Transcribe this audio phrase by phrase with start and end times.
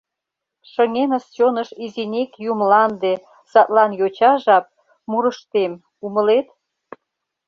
[0.71, 3.13] Шыҥеныс чоныш изинек ю мланде,
[3.51, 4.65] Садлан йоча жап—
[5.09, 5.71] мурыштем,
[6.05, 6.47] умылет?..